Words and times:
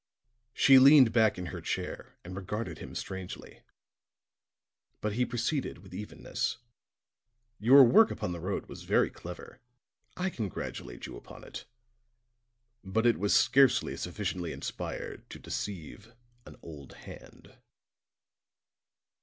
She 0.55 0.79
leaned 0.79 1.13
back 1.13 1.37
in 1.37 1.45
her 1.53 1.61
chair 1.61 2.17
and 2.25 2.35
regarded 2.35 2.79
him 2.79 2.95
strangely, 2.95 3.61
but 4.99 5.13
he 5.13 5.27
proceeded 5.27 5.77
with 5.77 5.93
evenness: 5.93 6.57
"Your 7.59 7.83
work 7.83 8.09
upon 8.09 8.31
the 8.31 8.39
road 8.39 8.65
was 8.65 8.81
very 8.81 9.11
clever; 9.11 9.59
I 10.17 10.31
congratulate 10.31 11.05
you 11.05 11.17
upon 11.17 11.43
it. 11.43 11.65
But 12.83 13.05
it 13.05 13.19
was 13.19 13.35
scarcely 13.35 13.95
sufficiently 13.95 14.51
inspired 14.53 15.29
to 15.29 15.37
deceive 15.37 16.11
an 16.47 16.55
old 16.63 16.93
hand." 16.93 17.59